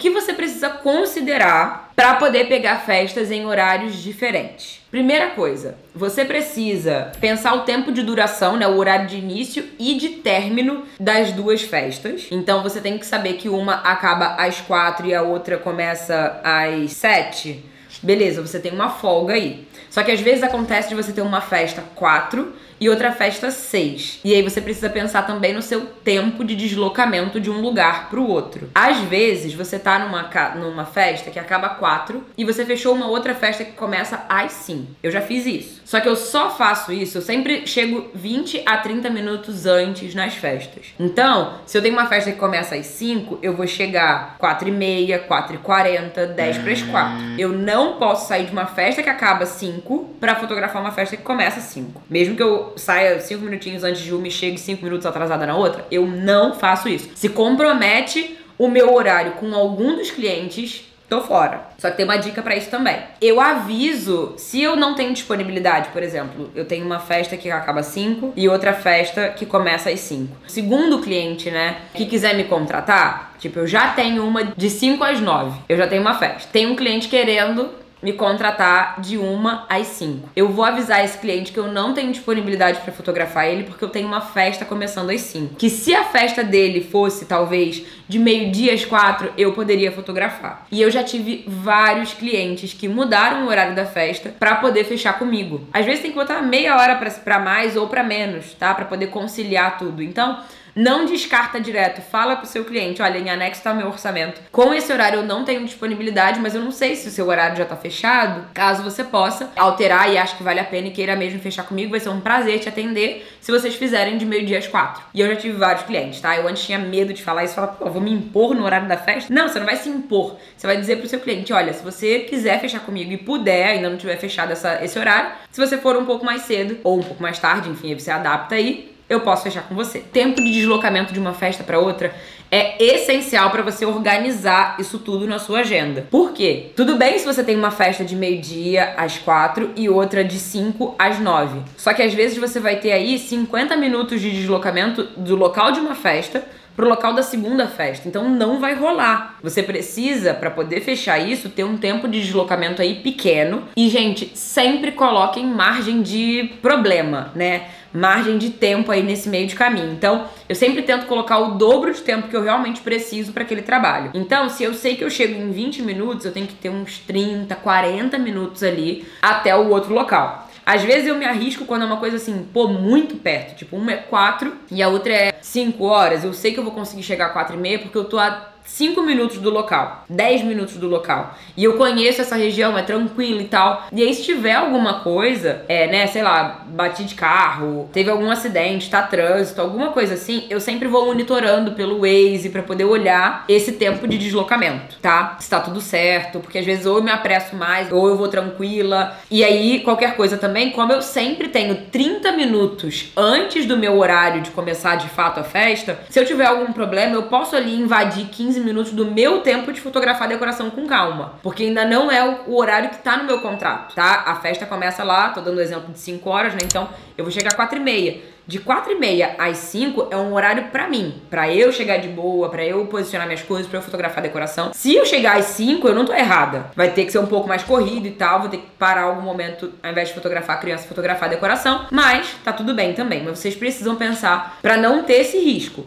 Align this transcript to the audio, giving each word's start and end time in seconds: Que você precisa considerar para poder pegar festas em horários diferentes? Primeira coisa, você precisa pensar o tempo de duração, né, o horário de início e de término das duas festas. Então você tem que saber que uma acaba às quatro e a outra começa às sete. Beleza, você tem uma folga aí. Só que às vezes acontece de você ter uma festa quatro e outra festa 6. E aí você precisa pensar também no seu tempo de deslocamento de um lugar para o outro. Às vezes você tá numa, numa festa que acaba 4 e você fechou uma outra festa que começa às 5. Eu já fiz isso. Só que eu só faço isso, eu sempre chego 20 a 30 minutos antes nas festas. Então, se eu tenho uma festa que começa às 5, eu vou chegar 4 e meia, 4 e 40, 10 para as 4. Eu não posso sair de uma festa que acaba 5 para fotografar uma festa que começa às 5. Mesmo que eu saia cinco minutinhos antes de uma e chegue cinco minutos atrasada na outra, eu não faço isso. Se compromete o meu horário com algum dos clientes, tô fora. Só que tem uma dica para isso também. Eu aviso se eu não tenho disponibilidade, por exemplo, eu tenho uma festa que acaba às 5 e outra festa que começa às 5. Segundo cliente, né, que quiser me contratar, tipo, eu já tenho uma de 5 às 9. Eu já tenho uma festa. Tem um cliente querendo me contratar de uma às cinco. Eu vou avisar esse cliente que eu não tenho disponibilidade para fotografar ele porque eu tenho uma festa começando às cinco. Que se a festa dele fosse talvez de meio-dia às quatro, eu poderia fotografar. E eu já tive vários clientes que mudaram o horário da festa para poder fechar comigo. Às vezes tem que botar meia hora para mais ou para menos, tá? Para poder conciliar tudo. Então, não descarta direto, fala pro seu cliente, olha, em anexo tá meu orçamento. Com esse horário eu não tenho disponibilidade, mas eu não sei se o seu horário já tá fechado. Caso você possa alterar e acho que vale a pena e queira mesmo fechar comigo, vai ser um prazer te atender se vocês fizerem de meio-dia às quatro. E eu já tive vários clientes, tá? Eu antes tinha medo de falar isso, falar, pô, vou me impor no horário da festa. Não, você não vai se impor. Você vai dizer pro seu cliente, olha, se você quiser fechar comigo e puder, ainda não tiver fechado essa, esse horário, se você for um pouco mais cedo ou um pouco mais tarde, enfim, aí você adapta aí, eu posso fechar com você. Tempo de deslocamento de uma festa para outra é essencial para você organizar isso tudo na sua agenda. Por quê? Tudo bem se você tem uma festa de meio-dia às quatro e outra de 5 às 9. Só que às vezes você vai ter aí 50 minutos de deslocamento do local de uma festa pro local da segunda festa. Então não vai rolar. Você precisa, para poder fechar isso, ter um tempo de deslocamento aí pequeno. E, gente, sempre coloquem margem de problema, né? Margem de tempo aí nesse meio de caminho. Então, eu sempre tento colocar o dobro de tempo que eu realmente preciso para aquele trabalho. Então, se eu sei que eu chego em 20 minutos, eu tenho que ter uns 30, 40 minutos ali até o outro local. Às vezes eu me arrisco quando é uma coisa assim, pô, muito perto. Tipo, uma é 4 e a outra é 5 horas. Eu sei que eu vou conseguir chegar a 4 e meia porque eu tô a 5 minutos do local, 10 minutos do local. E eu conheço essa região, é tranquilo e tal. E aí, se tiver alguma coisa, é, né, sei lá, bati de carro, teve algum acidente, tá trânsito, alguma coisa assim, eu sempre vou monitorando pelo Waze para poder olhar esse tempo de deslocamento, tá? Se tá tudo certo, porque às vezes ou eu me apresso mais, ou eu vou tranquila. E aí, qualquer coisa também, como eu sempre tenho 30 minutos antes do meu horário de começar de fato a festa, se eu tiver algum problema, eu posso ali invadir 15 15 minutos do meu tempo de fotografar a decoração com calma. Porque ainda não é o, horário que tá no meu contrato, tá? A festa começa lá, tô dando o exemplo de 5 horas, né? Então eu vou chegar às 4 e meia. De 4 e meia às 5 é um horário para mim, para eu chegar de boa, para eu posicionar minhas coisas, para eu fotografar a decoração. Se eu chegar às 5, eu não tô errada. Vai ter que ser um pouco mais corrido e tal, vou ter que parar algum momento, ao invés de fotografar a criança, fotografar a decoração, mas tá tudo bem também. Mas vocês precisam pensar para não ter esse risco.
Que 0.00 0.08
você 0.08 0.32
precisa 0.32 0.70
considerar 0.70 1.92
para 1.94 2.14
poder 2.14 2.48
pegar 2.48 2.78
festas 2.78 3.30
em 3.30 3.44
horários 3.44 4.02
diferentes? 4.02 4.80
Primeira 4.90 5.28
coisa, 5.30 5.76
você 5.94 6.24
precisa 6.24 7.12
pensar 7.20 7.52
o 7.52 7.64
tempo 7.64 7.92
de 7.92 8.02
duração, 8.02 8.56
né, 8.56 8.66
o 8.66 8.78
horário 8.78 9.06
de 9.06 9.18
início 9.18 9.62
e 9.78 9.94
de 9.96 10.08
término 10.08 10.84
das 10.98 11.32
duas 11.32 11.60
festas. 11.60 12.28
Então 12.30 12.62
você 12.62 12.80
tem 12.80 12.96
que 12.96 13.04
saber 13.04 13.34
que 13.34 13.50
uma 13.50 13.74
acaba 13.74 14.36
às 14.38 14.58
quatro 14.58 15.06
e 15.06 15.14
a 15.14 15.20
outra 15.20 15.58
começa 15.58 16.40
às 16.42 16.92
sete. 16.92 17.62
Beleza, 18.02 18.40
você 18.40 18.58
tem 18.58 18.72
uma 18.72 18.88
folga 18.88 19.34
aí. 19.34 19.68
Só 19.90 20.02
que 20.02 20.10
às 20.10 20.20
vezes 20.20 20.42
acontece 20.42 20.88
de 20.88 20.94
você 20.94 21.12
ter 21.12 21.20
uma 21.20 21.42
festa 21.42 21.84
quatro 21.94 22.54
e 22.80 22.88
outra 22.88 23.12
festa 23.12 23.50
6. 23.50 24.20
E 24.24 24.34
aí 24.34 24.42
você 24.42 24.60
precisa 24.60 24.88
pensar 24.88 25.22
também 25.22 25.52
no 25.52 25.60
seu 25.60 25.82
tempo 25.82 26.42
de 26.44 26.56
deslocamento 26.56 27.38
de 27.38 27.50
um 27.50 27.60
lugar 27.60 28.08
para 28.08 28.18
o 28.18 28.26
outro. 28.26 28.70
Às 28.74 28.98
vezes 29.00 29.52
você 29.52 29.78
tá 29.78 29.98
numa, 29.98 30.28
numa 30.54 30.86
festa 30.86 31.30
que 31.30 31.38
acaba 31.38 31.68
4 31.68 32.24
e 32.38 32.44
você 32.44 32.64
fechou 32.64 32.94
uma 32.94 33.08
outra 33.08 33.34
festa 33.34 33.64
que 33.64 33.72
começa 33.72 34.24
às 34.28 34.52
5. 34.52 34.96
Eu 35.02 35.10
já 35.10 35.20
fiz 35.20 35.44
isso. 35.44 35.80
Só 35.84 36.00
que 36.00 36.08
eu 36.08 36.16
só 36.16 36.50
faço 36.50 36.92
isso, 36.92 37.18
eu 37.18 37.22
sempre 37.22 37.66
chego 37.66 38.10
20 38.14 38.62
a 38.64 38.76
30 38.78 39.10
minutos 39.10 39.66
antes 39.66 40.14
nas 40.14 40.34
festas. 40.34 40.94
Então, 40.98 41.58
se 41.66 41.76
eu 41.76 41.82
tenho 41.82 41.94
uma 41.94 42.06
festa 42.06 42.30
que 42.32 42.38
começa 42.38 42.76
às 42.76 42.86
5, 42.86 43.40
eu 43.42 43.54
vou 43.56 43.66
chegar 43.66 44.36
4 44.38 44.68
e 44.68 44.72
meia, 44.72 45.18
4 45.18 45.56
e 45.56 45.58
40, 45.58 46.26
10 46.28 46.58
para 46.58 46.72
as 46.72 46.82
4. 46.82 47.16
Eu 47.38 47.50
não 47.50 47.98
posso 47.98 48.28
sair 48.28 48.46
de 48.46 48.52
uma 48.52 48.66
festa 48.66 49.02
que 49.02 49.10
acaba 49.10 49.44
5 49.44 50.09
para 50.20 50.36
fotografar 50.36 50.82
uma 50.82 50.92
festa 50.92 51.16
que 51.16 51.22
começa 51.22 51.58
às 51.58 51.64
5. 51.64 52.02
Mesmo 52.08 52.36
que 52.36 52.42
eu 52.42 52.74
saia 52.76 53.18
cinco 53.20 53.44
minutinhos 53.44 53.82
antes 53.82 54.02
de 54.02 54.14
uma 54.14 54.28
e 54.28 54.30
chegue 54.30 54.58
cinco 54.58 54.84
minutos 54.84 55.06
atrasada 55.06 55.46
na 55.46 55.56
outra, 55.56 55.86
eu 55.90 56.06
não 56.06 56.54
faço 56.54 56.88
isso. 56.88 57.10
Se 57.14 57.30
compromete 57.30 58.38
o 58.58 58.68
meu 58.68 58.94
horário 58.94 59.32
com 59.32 59.54
algum 59.54 59.96
dos 59.96 60.10
clientes, 60.10 60.84
tô 61.08 61.22
fora. 61.22 61.68
Só 61.78 61.90
que 61.90 61.96
tem 61.96 62.04
uma 62.04 62.18
dica 62.18 62.42
para 62.42 62.54
isso 62.54 62.70
também. 62.70 62.98
Eu 63.20 63.40
aviso 63.40 64.34
se 64.36 64.62
eu 64.62 64.76
não 64.76 64.94
tenho 64.94 65.12
disponibilidade, 65.12 65.88
por 65.88 66.02
exemplo, 66.02 66.50
eu 66.54 66.64
tenho 66.64 66.84
uma 66.84 67.00
festa 67.00 67.36
que 67.36 67.50
acaba 67.50 67.80
às 67.80 67.86
5 67.86 68.34
e 68.36 68.48
outra 68.48 68.72
festa 68.74 69.28
que 69.28 69.46
começa 69.46 69.90
às 69.90 69.98
5. 70.00 70.36
Segundo 70.46 71.00
cliente, 71.00 71.50
né, 71.50 71.78
que 71.94 72.04
quiser 72.04 72.34
me 72.36 72.44
contratar, 72.44 73.34
tipo, 73.38 73.58
eu 73.58 73.66
já 73.66 73.88
tenho 73.88 74.24
uma 74.26 74.44
de 74.44 74.70
5 74.70 75.02
às 75.02 75.20
9. 75.20 75.58
Eu 75.68 75.76
já 75.76 75.86
tenho 75.86 76.02
uma 76.02 76.14
festa. 76.14 76.48
Tem 76.52 76.66
um 76.66 76.76
cliente 76.76 77.08
querendo 77.08 77.80
me 78.02 78.12
contratar 78.12 79.00
de 79.00 79.16
uma 79.18 79.66
às 79.68 79.86
cinco. 79.88 80.28
Eu 80.34 80.48
vou 80.48 80.64
avisar 80.64 81.04
esse 81.04 81.18
cliente 81.18 81.52
que 81.52 81.58
eu 81.58 81.70
não 81.70 81.92
tenho 81.92 82.10
disponibilidade 82.12 82.80
para 82.80 82.92
fotografar 82.92 83.46
ele 83.46 83.64
porque 83.64 83.84
eu 83.84 83.88
tenho 83.88 84.06
uma 84.06 84.20
festa 84.20 84.64
começando 84.64 85.10
às 85.10 85.20
cinco. 85.20 85.54
Que 85.56 85.68
se 85.68 85.94
a 85.94 86.04
festa 86.04 86.42
dele 86.42 86.80
fosse 86.80 87.24
talvez 87.24 87.82
de 88.08 88.18
meio-dia 88.18 88.74
às 88.74 88.84
quatro, 88.84 89.32
eu 89.36 89.52
poderia 89.52 89.92
fotografar. 89.92 90.66
E 90.70 90.80
eu 90.80 90.90
já 90.90 91.04
tive 91.04 91.44
vários 91.46 92.12
clientes 92.12 92.72
que 92.72 92.88
mudaram 92.88 93.44
o 93.44 93.48
horário 93.48 93.74
da 93.74 93.86
festa 93.86 94.34
para 94.38 94.56
poder 94.56 94.84
fechar 94.84 95.18
comigo. 95.18 95.66
Às 95.72 95.84
vezes 95.84 96.02
tem 96.02 96.10
que 96.10 96.16
botar 96.16 96.42
meia 96.42 96.76
hora 96.76 96.96
para 96.96 97.38
mais 97.38 97.76
ou 97.76 97.86
para 97.86 98.02
menos, 98.02 98.54
tá? 98.54 98.74
Para 98.74 98.84
poder 98.84 99.08
conciliar 99.08 99.78
tudo. 99.78 100.02
Então, 100.02 100.38
não 100.74 101.06
descarta 101.06 101.60
direto, 101.60 102.00
fala 102.00 102.36
pro 102.36 102.46
seu 102.46 102.64
cliente, 102.64 103.02
olha, 103.02 103.18
em 103.18 103.30
anexo 103.30 103.62
tá 103.62 103.74
meu 103.74 103.88
orçamento. 103.88 104.40
Com 104.50 104.72
esse 104.74 104.92
horário 104.92 105.20
eu 105.20 105.24
não 105.24 105.44
tenho 105.44 105.64
disponibilidade, 105.64 106.40
mas 106.40 106.54
eu 106.54 106.60
não 106.60 106.70
sei 106.70 106.96
se 106.96 107.08
o 107.08 107.10
seu 107.10 107.28
horário 107.28 107.56
já 107.56 107.64
tá 107.64 107.76
fechado. 107.76 108.44
Caso 108.54 108.82
você 108.82 109.04
possa 109.04 109.50
alterar 109.56 110.12
e 110.12 110.18
acho 110.18 110.36
que 110.36 110.42
vale 110.42 110.60
a 110.60 110.64
pena 110.64 110.88
e 110.88 110.90
queira 110.90 111.16
mesmo 111.16 111.40
fechar 111.40 111.64
comigo, 111.64 111.90
vai 111.90 112.00
ser 112.00 112.08
um 112.08 112.20
prazer 112.20 112.58
te 112.58 112.68
atender 112.68 113.26
se 113.40 113.50
vocês 113.50 113.74
fizerem 113.74 114.18
de 114.18 114.24
meio-dia 114.24 114.58
às 114.58 114.66
quatro. 114.66 115.02
E 115.14 115.20
eu 115.20 115.28
já 115.28 115.36
tive 115.36 115.56
vários 115.56 115.84
clientes, 115.84 116.20
tá? 116.20 116.36
Eu 116.36 116.46
antes 116.48 116.64
tinha 116.64 116.78
medo 116.78 117.12
de 117.12 117.22
falar 117.22 117.44
isso, 117.44 117.54
falar, 117.54 117.68
pô, 117.68 117.90
vou 117.90 118.00
me 118.00 118.12
impor 118.12 118.54
no 118.54 118.64
horário 118.64 118.88
da 118.88 118.96
festa. 118.96 119.32
Não, 119.32 119.48
você 119.48 119.58
não 119.58 119.66
vai 119.66 119.76
se 119.76 119.88
impor. 119.88 120.36
Você 120.56 120.66
vai 120.66 120.76
dizer 120.76 120.96
pro 120.96 121.08
seu 121.08 121.20
cliente, 121.20 121.52
olha, 121.52 121.72
se 121.72 121.82
você 121.82 122.20
quiser 122.20 122.60
fechar 122.60 122.80
comigo 122.80 123.12
e 123.12 123.16
puder, 123.16 123.68
ainda 123.68 123.90
não 123.90 123.96
tiver 123.96 124.16
fechado 124.16 124.52
essa, 124.52 124.84
esse 124.84 124.98
horário, 124.98 125.32
se 125.50 125.60
você 125.60 125.78
for 125.78 125.96
um 125.96 126.04
pouco 126.04 126.24
mais 126.24 126.42
cedo 126.42 126.78
ou 126.84 126.98
um 126.98 127.02
pouco 127.02 127.22
mais 127.22 127.38
tarde, 127.38 127.68
enfim, 127.68 127.88
aí 127.88 127.98
você 127.98 128.10
adapta 128.10 128.54
aí, 128.54 128.90
eu 129.10 129.20
posso 129.20 129.42
fechar 129.42 129.62
com 129.68 129.74
você. 129.74 129.98
Tempo 129.98 130.40
de 130.42 130.52
deslocamento 130.52 131.12
de 131.12 131.18
uma 131.18 131.34
festa 131.34 131.64
para 131.64 131.80
outra 131.80 132.14
é 132.48 132.82
essencial 132.82 133.50
para 133.50 133.62
você 133.62 133.84
organizar 133.84 134.76
isso 134.78 135.00
tudo 135.00 135.26
na 135.26 135.40
sua 135.40 135.60
agenda. 135.60 136.06
Por 136.10 136.32
quê? 136.32 136.70
Tudo 136.76 136.96
bem 136.96 137.18
se 137.18 137.26
você 137.26 137.42
tem 137.42 137.56
uma 137.56 137.72
festa 137.72 138.04
de 138.04 138.14
meio-dia 138.14 138.94
às 138.96 139.18
quatro 139.18 139.70
e 139.76 139.88
outra 139.88 140.24
de 140.24 140.38
5 140.38 140.94
às 140.96 141.18
9. 141.18 141.60
Só 141.76 141.92
que 141.92 142.02
às 142.02 142.14
vezes 142.14 142.38
você 142.38 142.60
vai 142.60 142.76
ter 142.76 142.92
aí 142.92 143.18
50 143.18 143.76
minutos 143.76 144.20
de 144.20 144.30
deslocamento 144.30 145.02
do 145.16 145.34
local 145.34 145.72
de 145.72 145.80
uma 145.80 145.96
festa 145.96 146.44
pro 146.76 146.88
local 146.88 147.12
da 147.12 147.22
segunda 147.22 147.66
festa. 147.66 148.08
Então 148.08 148.28
não 148.28 148.60
vai 148.60 148.74
rolar. 148.74 149.38
Você 149.42 149.62
precisa, 149.62 150.34
para 150.34 150.50
poder 150.50 150.80
fechar 150.80 151.18
isso, 151.18 151.48
ter 151.48 151.64
um 151.64 151.76
tempo 151.76 152.08
de 152.08 152.20
deslocamento 152.20 152.80
aí 152.82 152.96
pequeno. 152.96 153.64
E, 153.76 153.88
gente, 153.88 154.32
sempre 154.34 154.92
coloquem 154.92 155.46
margem 155.46 156.02
de 156.02 156.52
problema, 156.62 157.30
né? 157.34 157.68
Margem 157.92 158.38
de 158.38 158.50
tempo 158.50 158.92
aí 158.92 159.02
nesse 159.02 159.28
meio 159.28 159.48
de 159.48 159.54
caminho. 159.54 159.92
Então, 159.92 160.26
eu 160.48 160.54
sempre 160.54 160.82
tento 160.82 161.06
colocar 161.06 161.38
o 161.38 161.52
dobro 161.52 161.92
de 161.92 162.00
tempo 162.00 162.28
que 162.28 162.36
eu 162.36 162.42
realmente 162.42 162.80
preciso 162.80 163.32
para 163.32 163.42
aquele 163.42 163.62
trabalho. 163.62 164.10
Então, 164.14 164.48
se 164.48 164.62
eu 164.62 164.74
sei 164.74 164.94
que 164.94 165.02
eu 165.02 165.10
chego 165.10 165.40
em 165.40 165.50
20 165.50 165.82
minutos, 165.82 166.24
eu 166.24 166.32
tenho 166.32 166.46
que 166.46 166.54
ter 166.54 166.68
uns 166.68 166.98
30, 166.98 167.54
40 167.56 168.16
minutos 168.18 168.62
ali 168.62 169.06
até 169.20 169.56
o 169.56 169.68
outro 169.70 169.92
local. 169.92 170.49
Às 170.72 170.82
vezes 170.82 171.08
eu 171.08 171.16
me 171.16 171.24
arrisco 171.24 171.64
quando 171.64 171.82
é 171.82 171.84
uma 171.84 171.96
coisa 171.96 172.14
assim, 172.14 172.46
pô, 172.52 172.68
muito 172.68 173.16
perto. 173.16 173.56
Tipo, 173.56 173.76
uma 173.76 173.90
é 173.90 173.96
4 173.96 174.54
e 174.70 174.80
a 174.80 174.88
outra 174.88 175.12
é 175.12 175.34
5 175.42 175.82
horas. 175.82 176.22
Eu 176.22 176.32
sei 176.32 176.52
que 176.52 176.60
eu 176.60 176.62
vou 176.62 176.72
conseguir 176.72 177.02
chegar 177.02 177.26
a 177.26 177.30
4 177.30 177.56
e 177.56 177.58
meia 177.58 177.80
porque 177.80 177.98
eu 177.98 178.04
tô 178.04 178.20
a 178.20 178.50
5 178.70 179.02
minutos 179.02 179.38
do 179.38 179.50
local, 179.50 180.04
10 180.08 180.44
minutos 180.44 180.76
do 180.76 180.88
local. 180.88 181.34
E 181.56 181.64
eu 181.64 181.76
conheço 181.76 182.20
essa 182.20 182.36
região, 182.36 182.78
é 182.78 182.82
tranquilo 182.82 183.40
e 183.40 183.44
tal. 183.44 183.88
E 183.92 184.00
aí, 184.00 184.14
se 184.14 184.22
tiver 184.22 184.54
alguma 184.54 185.00
coisa, 185.00 185.64
é, 185.68 185.88
né, 185.88 186.06
sei 186.06 186.22
lá, 186.22 186.64
bati 186.68 187.04
de 187.04 187.16
carro, 187.16 187.90
teve 187.92 188.08
algum 188.08 188.30
acidente, 188.30 188.88
tá 188.88 189.02
trânsito, 189.02 189.60
alguma 189.60 189.88
coisa 189.88 190.14
assim, 190.14 190.46
eu 190.48 190.60
sempre 190.60 190.86
vou 190.86 191.04
monitorando 191.06 191.72
pelo 191.72 192.00
Waze 192.00 192.48
para 192.48 192.62
poder 192.62 192.84
olhar 192.84 193.44
esse 193.48 193.72
tempo 193.72 194.06
de 194.06 194.16
deslocamento, 194.16 194.96
tá? 195.02 195.36
Se 195.40 195.50
tá 195.50 195.58
tudo 195.58 195.80
certo, 195.80 196.38
porque 196.38 196.58
às 196.58 196.64
vezes 196.64 196.86
ou 196.86 196.98
eu 196.98 197.02
me 197.02 197.10
apresso 197.10 197.56
mais, 197.56 197.90
ou 197.90 198.08
eu 198.08 198.16
vou 198.16 198.28
tranquila. 198.28 199.16
E 199.30 199.42
aí, 199.42 199.80
qualquer 199.80 200.14
coisa 200.14 200.38
também, 200.38 200.70
como 200.70 200.92
eu 200.92 201.02
sempre 201.02 201.48
tenho 201.48 201.74
30 201.90 202.32
minutos 202.32 203.10
antes 203.16 203.66
do 203.66 203.76
meu 203.76 203.98
horário 203.98 204.42
de 204.42 204.50
começar 204.52 204.94
de 204.94 205.08
fato 205.08 205.40
a 205.40 205.44
festa, 205.44 205.98
se 206.08 206.20
eu 206.20 206.24
tiver 206.24 206.46
algum 206.46 206.72
problema, 206.72 207.16
eu 207.16 207.24
posso 207.24 207.56
ali 207.56 207.74
invadir 207.74 208.26
15 208.26 208.59
15 208.60 208.64
minutos 208.64 208.92
do 208.92 209.06
meu 209.06 209.40
tempo 209.40 209.72
de 209.72 209.80
fotografar 209.80 210.24
a 210.24 210.26
decoração 210.26 210.70
com 210.70 210.86
calma. 210.86 211.34
Porque 211.42 211.64
ainda 211.64 211.84
não 211.84 212.10
é 212.10 212.22
o, 212.46 212.54
horário 212.56 212.90
que 212.90 212.98
tá 212.98 213.16
no 213.16 213.24
meu 213.24 213.40
contrato, 213.40 213.94
tá? 213.94 214.24
A 214.26 214.36
festa 214.36 214.66
começa 214.66 215.02
lá, 215.02 215.30
tô 215.30 215.40
dando 215.40 215.56
o 215.56 215.60
exemplo 215.60 215.92
de 215.92 215.98
5 215.98 216.28
horas, 216.28 216.52
né? 216.52 216.60
Então 216.64 216.88
eu 217.16 217.24
vou 217.24 217.32
chegar 217.32 217.48
às 217.48 217.54
4 217.54 217.78
e 217.78 217.80
meia. 217.80 218.20
De 218.46 218.58
4 218.58 218.92
e 218.92 218.94
meia 218.96 219.36
às 219.38 219.58
5 219.58 220.08
é 220.10 220.16
um 220.16 220.34
horário 220.34 220.64
para 220.72 220.88
mim, 220.88 221.22
para 221.30 221.52
eu 221.54 221.70
chegar 221.70 221.98
de 221.98 222.08
boa, 222.08 222.48
para 222.48 222.64
eu 222.64 222.84
posicionar 222.86 223.26
minhas 223.26 223.42
coisas, 223.42 223.68
para 223.68 223.78
eu 223.78 223.82
fotografar 223.82 224.18
a 224.18 224.22
decoração. 224.22 224.72
Se 224.74 224.94
eu 224.94 225.06
chegar 225.06 225.36
às 225.36 225.44
5, 225.46 225.86
eu 225.86 225.94
não 225.94 226.04
tô 226.04 226.12
errada. 226.12 226.66
Vai 226.74 226.90
ter 226.90 227.04
que 227.04 227.12
ser 227.12 227.20
um 227.20 227.26
pouco 227.26 227.48
mais 227.48 227.62
corrido 227.62 228.06
e 228.06 228.10
tal, 228.10 228.40
vou 228.40 228.48
ter 228.48 228.58
que 228.58 228.66
parar 228.78 229.02
algum 229.02 229.22
momento, 229.22 229.72
ao 229.82 229.92
invés 229.92 230.08
de 230.08 230.14
fotografar 230.14 230.56
a 230.56 230.58
criança, 230.58 230.88
fotografar 230.88 231.28
a 231.28 231.32
decoração, 231.32 231.86
mas 231.90 232.34
tá 232.44 232.52
tudo 232.52 232.74
bem 232.74 232.92
também. 232.92 233.22
Mas 233.22 233.38
vocês 233.38 233.54
precisam 233.54 233.94
pensar 233.94 234.58
para 234.60 234.76
não 234.76 235.04
ter 235.04 235.20
esse 235.20 235.38
risco. 235.38 235.86